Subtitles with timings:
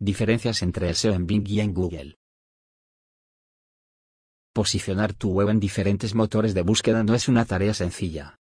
[0.00, 2.18] Diferencias entre el SEO en Bing y en Google.
[4.52, 8.38] Posicionar tu web en diferentes motores de búsqueda no es una tarea sencilla.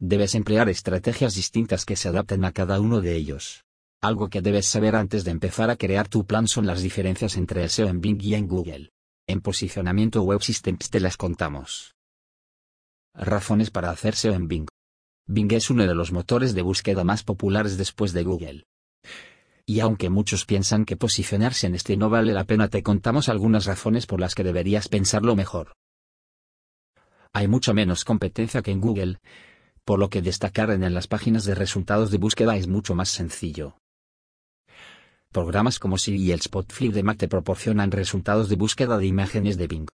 [0.00, 3.64] Debes emplear estrategias distintas que se adapten a cada uno de ellos.
[4.00, 7.62] Algo que debes saber antes de empezar a crear tu plan son las diferencias entre
[7.62, 8.90] el SEO en Bing y en Google.
[9.28, 11.94] En Posicionamiento Web Systems te las contamos.
[13.14, 14.66] Razones para hacer SEO en Bing.
[15.28, 18.64] Bing es uno de los motores de búsqueda más populares después de Google.
[19.66, 23.64] Y aunque muchos piensan que posicionarse en este no vale la pena, te contamos algunas
[23.64, 25.72] razones por las que deberías pensarlo mejor.
[27.32, 29.18] Hay mucha menos competencia que en Google,
[29.84, 33.76] por lo que destacar en las páginas de resultados de búsqueda es mucho más sencillo.
[35.32, 39.56] Programas como Siri y el Spotflip de Mac te proporcionan resultados de búsqueda de imágenes
[39.56, 39.88] de Bing.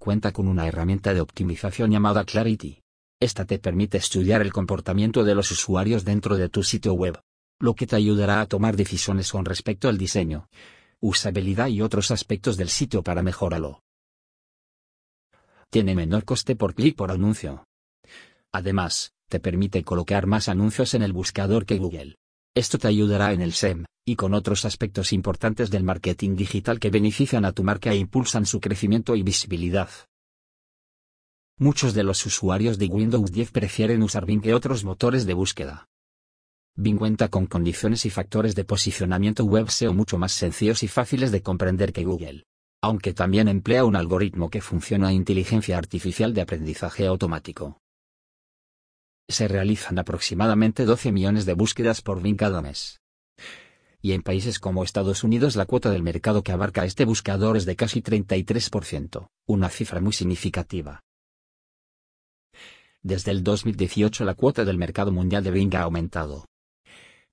[0.00, 2.80] Cuenta con una herramienta de optimización llamada Clarity.
[3.20, 7.20] Esta te permite estudiar el comportamiento de los usuarios dentro de tu sitio web,
[7.60, 10.48] lo que te ayudará a tomar decisiones con respecto al diseño,
[11.00, 13.82] usabilidad y otros aspectos del sitio para mejorarlo.
[15.70, 17.66] Tiene menor coste por clic por anuncio.
[18.52, 22.16] Además, te permite colocar más anuncios en el buscador que Google.
[22.54, 26.90] Esto te ayudará en el SEM, y con otros aspectos importantes del marketing digital que
[26.90, 29.90] benefician a tu marca e impulsan su crecimiento y visibilidad.
[31.58, 35.88] Muchos de los usuarios de Windows 10 prefieren usar Bing que otros motores de búsqueda.
[36.80, 41.32] Bing cuenta con condiciones y factores de posicionamiento web SEO mucho más sencillos y fáciles
[41.32, 42.44] de comprender que Google.
[42.80, 47.80] Aunque también emplea un algoritmo que funciona a inteligencia artificial de aprendizaje automático.
[49.28, 53.00] Se realizan aproximadamente 12 millones de búsquedas por Bing cada mes
[54.00, 57.66] y en países como Estados Unidos la cuota del mercado que abarca este buscador es
[57.66, 61.02] de casi 33%, una cifra muy significativa.
[63.02, 66.44] Desde el 2018 la cuota del mercado mundial de Bing ha aumentado.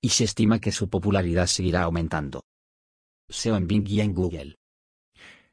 [0.06, 2.44] Y se estima que su popularidad seguirá aumentando.
[3.28, 4.54] SEO en Bing y en Google.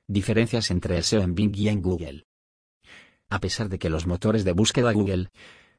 [0.08, 2.28] Diferencias entre el SEO en Bing y en Google.
[3.31, 5.31] A pesar de que los motores de búsqueda Google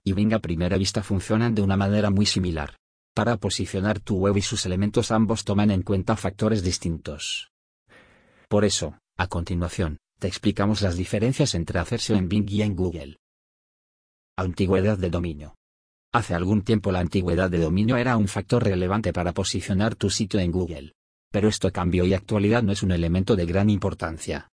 [0.03, 2.77] y Bing a primera vista funcionan de una manera muy similar,
[3.15, 7.53] para posicionar tu web y sus elementos ambos toman en cuenta factores distintos.
[8.49, 13.21] Por eso, a continuación, te explicamos las diferencias entre hacerse en Bing y en Google.
[14.37, 15.55] Antigüedad de dominio.
[16.15, 20.39] Hace algún tiempo la antigüedad de dominio era un factor relevante para posicionar tu sitio
[20.39, 20.93] en Google.
[21.33, 24.49] Pero esto cambió y actualidad no es un elemento de gran importancia.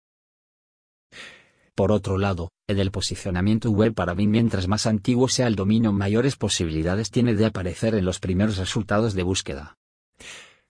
[1.75, 5.94] Por otro lado, en el posicionamiento web para Bing mientras más antiguo sea el dominio
[5.94, 9.78] mayores posibilidades tiene de aparecer en los primeros resultados de búsqueda.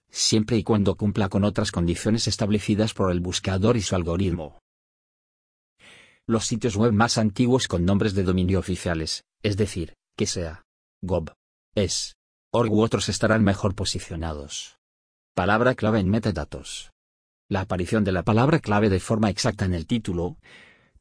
[0.08, 4.60] Siempre y cuando cumpla con otras condiciones establecidas por el buscador y su algoritmo.
[6.28, 10.65] Los sitios web más antiguos con nombres de dominio oficiales, es decir, que sea
[11.06, 11.32] gov,
[11.74, 12.16] es,
[12.52, 14.76] org u otros estarán mejor posicionados.
[15.34, 16.90] Palabra clave en metadatos.
[17.48, 20.36] La aparición de la palabra clave de forma exacta en el título,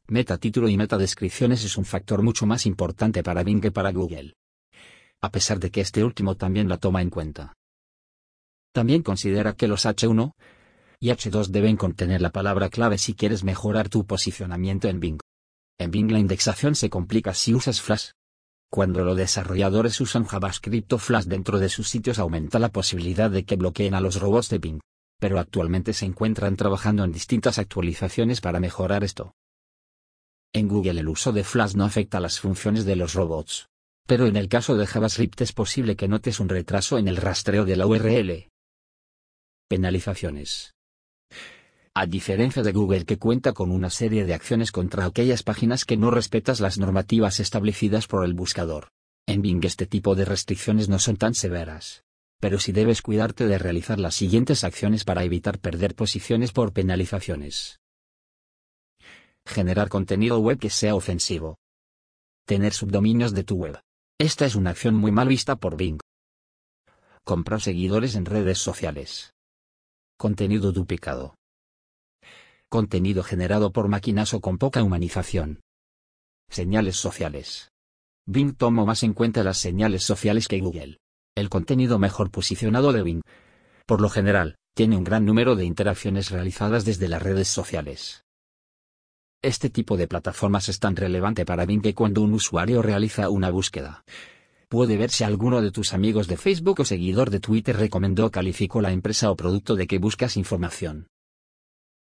[0.08, 4.34] Metatítulo y metadescripciones es un factor mucho más importante para Bing que para Google.
[5.20, 7.54] A pesar de que este último también la toma en cuenta.
[8.72, 10.32] También considera que los H1
[11.00, 15.18] y H2 deben contener la palabra clave si quieres mejorar tu posicionamiento en Bing.
[15.78, 18.10] En Bing la indexación se complica si usas Flash.
[18.70, 23.44] Cuando los desarrolladores usan JavaScript o Flash dentro de sus sitios aumenta la posibilidad de
[23.44, 24.80] que bloqueen a los robots de Bing.
[25.18, 29.34] Pero actualmente se encuentran trabajando en distintas actualizaciones para mejorar esto.
[30.52, 33.68] En Google el uso de Flash no afecta las funciones de los robots.
[34.06, 37.64] Pero en el caso de JavaScript es posible que notes un retraso en el rastreo
[37.64, 38.48] de la URL.
[39.68, 40.74] Penalizaciones.
[41.98, 45.96] A diferencia de Google que cuenta con una serie de acciones contra aquellas páginas que
[45.96, 48.88] no respetas las normativas establecidas por el buscador.
[49.26, 52.04] En Bing este tipo de restricciones no son tan severas.
[52.38, 57.80] Pero si debes cuidarte de realizar las siguientes acciones para evitar perder posiciones por penalizaciones.
[59.46, 61.56] Generar contenido web que sea ofensivo.
[62.44, 63.80] Tener subdominios de tu web.
[64.18, 66.00] Esta es una acción muy mal vista por Bing.
[67.24, 69.32] Comprar seguidores en redes sociales.
[70.18, 71.36] Contenido duplicado.
[72.68, 75.60] Contenido generado por máquinas o con poca humanización.
[76.50, 77.70] Señales sociales.
[78.26, 80.98] Bing tomó más en cuenta las señales sociales que Google.
[81.36, 83.22] El contenido mejor posicionado de Bing.
[83.86, 88.24] Por lo general, tiene un gran número de interacciones realizadas desde las redes sociales.
[89.42, 93.50] Este tipo de plataformas es tan relevante para Bing que cuando un usuario realiza una
[93.50, 94.02] búsqueda,
[94.68, 98.30] puede ver si alguno de tus amigos de Facebook o seguidor de Twitter recomendó o
[98.32, 101.06] calificó la empresa o producto de que buscas información.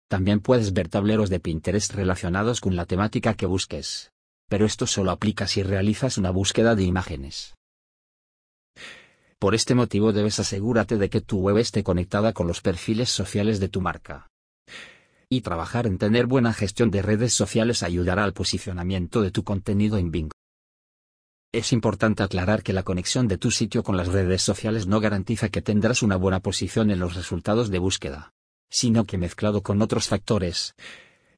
[0.07, 4.11] También puedes ver tableros de Pinterest relacionados con la temática que busques.
[4.47, 7.55] Pero esto solo aplica si realizas una búsqueda de imágenes.
[9.39, 13.59] Por este motivo debes asegúrate de que tu web esté conectada con los perfiles sociales
[13.59, 14.27] de tu marca.
[15.29, 19.97] Y trabajar en tener buena gestión de redes sociales ayudará al posicionamiento de tu contenido
[19.97, 20.31] en Bing.
[21.51, 25.49] Es importante aclarar que la conexión de tu sitio con las redes sociales no garantiza
[25.49, 28.33] que tendrás una buena posición en los resultados de búsqueda,
[28.69, 30.75] sino que mezclado con otros factores,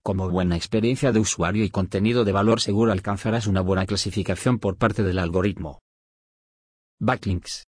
[0.02, 4.78] como buena experiencia de usuario y contenido de valor seguro alcanzarás una buena clasificación por
[4.78, 5.82] parte del algoritmo.
[7.00, 7.68] Backlinks.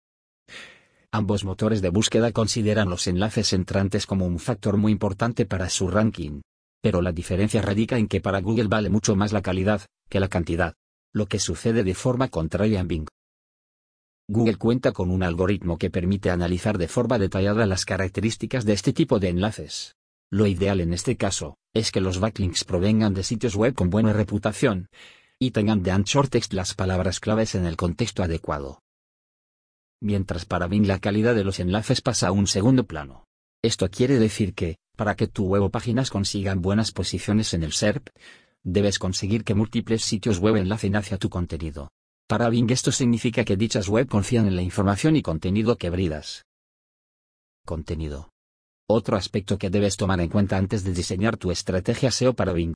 [1.13, 5.89] Ambos motores de búsqueda consideran los enlaces entrantes como un factor muy importante para su
[5.89, 6.41] ranking,
[6.83, 10.29] pero la diferencia radica en que para Google vale mucho más la calidad que la
[10.29, 10.75] cantidad,
[11.13, 13.07] lo que sucede de forma contraria en Bing.
[14.29, 18.93] Google cuenta con un algoritmo que permite analizar de forma detallada las características de este
[18.93, 19.97] tipo de enlaces.
[20.31, 24.13] Lo ideal en este caso, es que los backlinks provengan de sitios web con buena
[24.13, 24.89] reputación,
[25.39, 28.81] y tengan de anchor text las palabras claves en el contexto adecuado
[30.05, 33.25] mientras para Bing la calidad de los enlaces pasa a un segundo plano.
[33.63, 37.73] Esto quiere decir que, para que tu web o páginas consigan buenas posiciones en el
[37.73, 38.09] SERP,
[38.63, 41.91] debes conseguir que múltiples sitios web enlacen hacia tu contenido.
[42.27, 46.47] Para Bing esto significa que dichas web confían en la información y contenido que bridas.
[47.67, 48.31] Contenido.
[48.89, 52.75] Otro aspecto que debes tomar en cuenta antes de diseñar tu estrategia SEO para Bing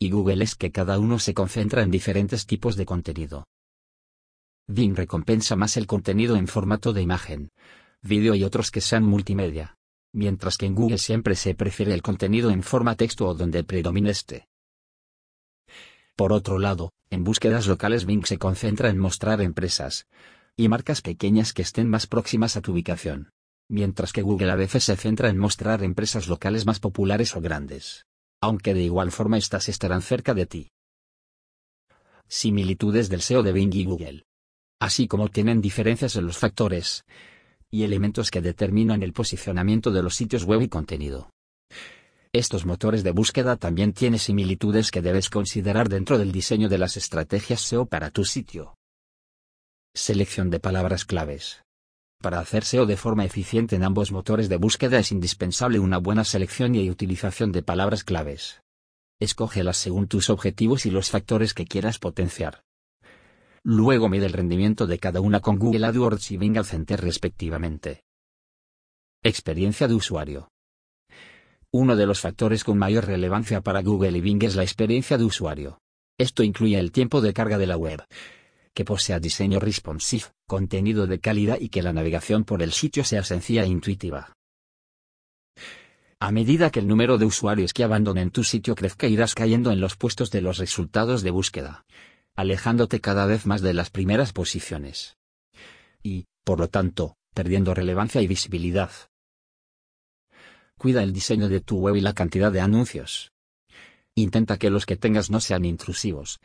[0.00, 3.46] y Google es que cada uno se concentra en diferentes tipos de contenido.
[4.68, 7.50] Bing recompensa más el contenido en formato de imagen,
[8.02, 9.76] vídeo y otros que sean multimedia,
[10.12, 14.10] mientras que en Google siempre se prefiere el contenido en forma texto o donde predomine
[14.10, 14.46] este.
[16.18, 20.08] Por otro lado, en búsquedas locales Bing se concentra en mostrar empresas
[20.56, 23.30] y marcas pequeñas que estén más próximas a tu ubicación,
[23.68, 28.04] mientras que Google a veces se centra en mostrar empresas locales más populares o grandes,
[28.40, 30.70] aunque de igual forma estas estarán cerca de ti.
[32.26, 34.24] Similitudes del SEO de Bing y Google
[34.80, 37.04] así como tienen diferencias en los factores
[37.70, 41.30] y elementos que determinan el posicionamiento de los sitios web y contenido.
[42.32, 46.98] Estos motores de búsqueda también tienen similitudes que debes considerar dentro del diseño de las
[46.98, 48.74] estrategias SEO para tu sitio.
[49.94, 51.62] Selección de palabras claves.
[52.20, 56.24] Para hacer SEO de forma eficiente en ambos motores de búsqueda es indispensable una buena
[56.24, 58.60] selección y utilización de palabras claves.
[59.20, 62.62] Escógelas según tus objetivos y los factores que quieras potenciar.
[63.64, 68.02] Luego mide el rendimiento de cada una con Google AdWords y Bing Center respectivamente.
[69.22, 70.50] Experiencia de usuario.
[71.72, 75.24] Uno de los factores con mayor relevancia para Google y Bing es la experiencia de
[75.24, 75.80] usuario.
[76.18, 78.04] Esto incluye el tiempo de carga de la web,
[78.74, 83.22] que posea diseño responsive, contenido de calidad y que la navegación por el sitio sea
[83.22, 84.32] sencilla e intuitiva.
[86.20, 89.80] A medida que el número de usuarios que abandonen tu sitio crezca irás cayendo en
[89.80, 91.84] los puestos de los resultados de búsqueda
[92.38, 95.16] alejándote cada vez más de las primeras posiciones.
[96.04, 98.92] Y, por lo tanto, perdiendo relevancia y visibilidad.
[100.78, 103.30] Cuida el diseño de tu web y la cantidad de anuncios.
[104.14, 106.40] Intenta que los que tengas no sean intrusivos,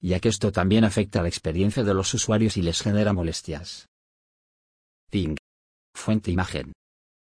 [0.00, 3.88] ya que esto también afecta la experiencia de los usuarios y les genera molestias.
[5.10, 5.36] Bing.
[5.94, 6.72] Fuente imagen.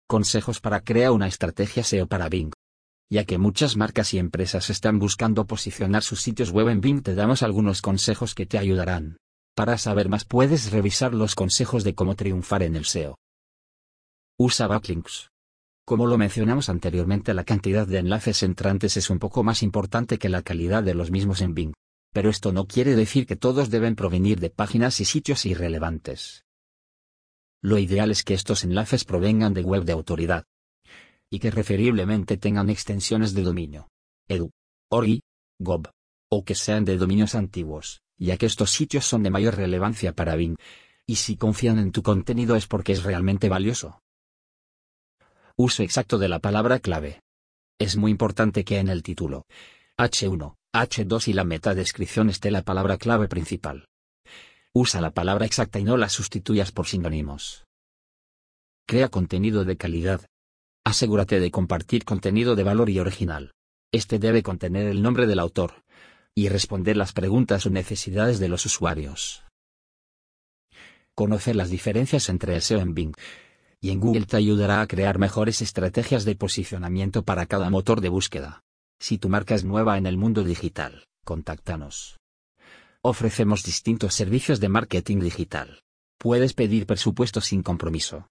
[0.07, 2.53] Consejos para crear una estrategia SEO para Bing
[3.13, 7.13] ya que muchas marcas y empresas están buscando posicionar sus sitios web en Bing te
[7.13, 9.17] damos algunos consejos que te ayudarán.
[9.55, 13.19] Para saber más puedes revisar los consejos de cómo triunfar en el SEO.
[14.39, 15.29] Usa backlinks.
[15.85, 20.29] Como lo mencionamos anteriormente la cantidad de enlaces entrantes es un poco más importante que
[20.29, 21.73] la calidad de los mismos en Bing.
[22.13, 26.45] Pero esto no quiere decir que todos deben provenir de páginas y sitios irrelevantes.
[27.61, 30.45] Lo ideal es que estos enlaces provengan de web de autoridad,
[31.29, 33.87] y que referiblemente tengan extensiones de dominio.
[34.27, 34.51] Edu,
[34.89, 35.21] Orgi,
[35.59, 35.89] Gov,
[36.29, 40.35] o que sean de dominios antiguos, ya que estos sitios son de mayor relevancia para
[40.35, 40.55] Bing,
[41.07, 44.03] y si confían en tu contenido es porque es realmente valioso.
[45.57, 47.21] Uso exacto de la palabra clave.
[47.79, 49.45] Es muy importante que en el título
[49.99, 53.85] H1, H2 y la metadescripción esté la palabra clave principal.
[54.73, 57.65] Usa la palabra exacta y no la sustituyas por sinónimos.
[58.87, 60.25] Crea contenido de calidad,
[60.85, 63.53] Asegúrate de compartir contenido de valor y original.
[63.93, 65.83] Este debe contener el nombre del autor
[66.35, 69.43] y responder las preguntas o necesidades de los usuarios.
[71.15, 73.13] Conocer las diferencias entre SEO en Bing
[73.83, 78.07] y en Google te ayudará a crear mejores estrategias de posicionamiento para cada motor de
[78.07, 78.63] búsqueda.
[78.97, 82.17] Si tu marca es nueva en el mundo digital, contáctanos.
[83.01, 85.81] Ofrecemos distintos servicios de marketing digital.
[86.17, 88.29] Puedes pedir presupuesto sin compromiso